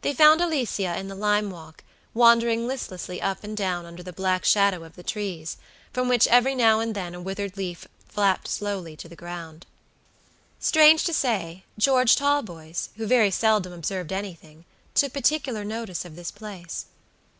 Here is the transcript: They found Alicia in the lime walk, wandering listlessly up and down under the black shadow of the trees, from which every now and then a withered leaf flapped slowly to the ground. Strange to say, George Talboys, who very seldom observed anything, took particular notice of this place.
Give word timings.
They 0.00 0.12
found 0.12 0.40
Alicia 0.40 0.98
in 0.98 1.06
the 1.06 1.14
lime 1.14 1.48
walk, 1.48 1.84
wandering 2.12 2.66
listlessly 2.66 3.22
up 3.22 3.44
and 3.44 3.56
down 3.56 3.86
under 3.86 4.02
the 4.02 4.12
black 4.12 4.44
shadow 4.44 4.82
of 4.82 4.96
the 4.96 5.04
trees, 5.04 5.58
from 5.92 6.08
which 6.08 6.26
every 6.26 6.56
now 6.56 6.80
and 6.80 6.92
then 6.92 7.14
a 7.14 7.20
withered 7.20 7.56
leaf 7.56 7.86
flapped 8.08 8.48
slowly 8.48 8.96
to 8.96 9.08
the 9.08 9.14
ground. 9.14 9.64
Strange 10.58 11.04
to 11.04 11.12
say, 11.12 11.62
George 11.78 12.16
Talboys, 12.16 12.88
who 12.96 13.06
very 13.06 13.30
seldom 13.30 13.72
observed 13.72 14.12
anything, 14.12 14.64
took 14.92 15.12
particular 15.12 15.62
notice 15.62 16.04
of 16.04 16.16
this 16.16 16.32
place. 16.32 16.86